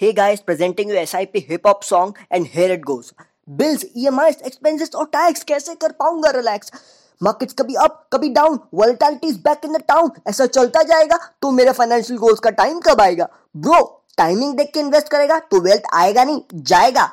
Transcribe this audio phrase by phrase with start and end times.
[0.00, 3.12] Hey guys, presenting you SIP hip hop song and here it goes.
[3.58, 6.72] Bills, EMIs, expenses और tax कैसे कर पाऊँगा relax
[7.20, 11.50] markets कभी up कभी down volatility is back in the town ऐसा चलता जाएगा तो
[11.50, 13.28] मेरे फाइनेंशियल गोल्स का टाइम कब आएगा?
[13.56, 13.80] ब्रो
[14.18, 17.08] टाइमिंग देख के इन्वेस्ट करेगा तो वेल्थ आएगा नहीं जाएगा।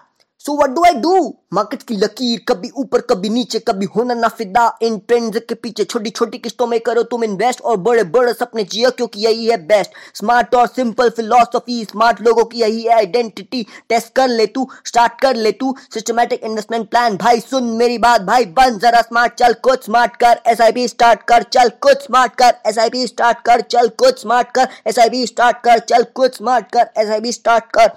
[0.46, 1.14] So what do I do
[1.52, 5.84] market की लकीर, कभी ऊपर, कभी नीचे, कभी होना ना फिदा। इन ट्रेंड के पीछे
[5.84, 9.58] छोटी छोटी किस्तों में करो तुम इन्वेस्ट और बड़े बड़े सपने जियो, क्योंकि यही है
[9.68, 14.68] बेस्ट स्मार्ट और सिंपल फिलोसफी स्मार्ट लोगों की यही है आइडेंटिटी टेस्ट कर ले तू
[14.86, 19.34] स्टार्ट कर ले तू। सिस्टमैटिक इन्वेस्टमेंट प्लान भाई सुन मेरी बात, भाई बन, जरा स्मार्ट
[19.34, 23.90] चल, कुछ स्मार्ट कर एस स्टार्ट कर, चल, कुछ स्मार्ट कर एस स्टार्ट कर, चल,
[23.98, 27.92] कुछ स्मार्ट कर एस स्टार्ट कर, चल, कुछ स्मार्ट कर एस स्टार्ट कर।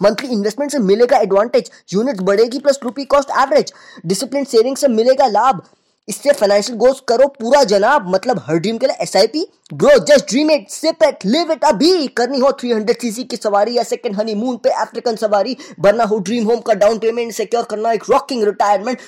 [0.00, 3.72] मंथली इन्वेस्टमेंट से मिलेगा एडवांटेज यूनिट बढ़ेगी plus rupee cost average
[4.06, 5.62] discipline saving से मिलेगा लाभ।
[6.08, 9.98] इससे फाइनेंशियल गोल्स करो पूरा जनाब। मतलब हर ड्रीम के लिए S I P grow
[10.06, 13.82] just dream it SIP it live it अभी करनी हो 300 सीसी की सवारी या
[13.82, 18.04] सेकंड हनीमून पे अफ्रीकन सवारी। भरना हो ड्रीम होम का डाउन पेमेंट सिक्योर करना एक
[18.10, 18.98] रॉकिंग रिटायरमेंट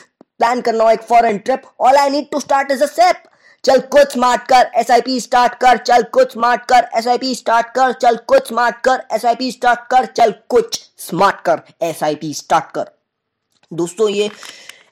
[0.40, 3.22] प्लान करना हो एक foreign trip all I need to start is a SIP
[3.64, 7.18] चल कुछ स्मार्ट कर एस आई पी स्टार्ट कर। चल कुछ स्मार्ट कर एस आई
[7.18, 11.40] पी स्टार्ट कर। चल कुछ स्मार्ट कर एस आई पी स्टार्ट कर। चल कुछ स्मार्ट
[11.46, 12.90] कर एस आई पी स्टार्ट कर।
[13.72, 14.30] दोस्तों ये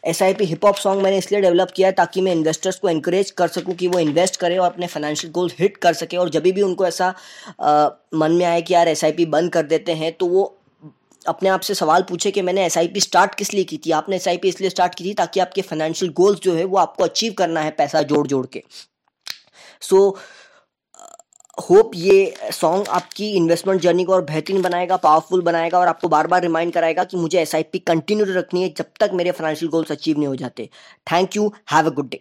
[0.05, 2.89] S I P hip hop song मैंने इसलिए डेवलप किया है ताकि मैं इन्वेस्टर्स को
[2.89, 6.29] एनकरेज कर सकूँ कि वो इन्वेस्ट करें और अपने फाइनेंशियल गोल्स हिट कर सके। और
[6.29, 7.15] जब भी उनको ऐसा
[7.61, 10.45] आ, मन में आए कि यार एस आई पी बंद कर देते हैं तो वो
[11.27, 13.91] अपने आप से सवाल पूछे कि मैंने एस आई पी स्टार्ट किस लिए की थी?
[13.91, 16.79] आपने एस आई पी इसलिए स्टार्ट की थी ताकि आपके फाइनेंशियल गोल्स जो है वो
[16.79, 18.63] आपको अचीव करना है पैसा जोड़ जोड़ के।
[19.81, 20.19] सो so,
[21.59, 26.27] होप ये सॉन्ग आपकी इन्वेस्टमेंट जर्नी को और बेहतरीन बनाएगा पावरफुल बनाएगा और आपको बार
[26.27, 30.19] बार रिमाइंड कराएगा कि मुझे एसआईपी कंटिन्यू रखनी है जब तक मेरे फाइनेंशियल गोल्स अचीव
[30.19, 30.69] नहीं हो जाते।
[31.13, 32.21] Thank you have a good day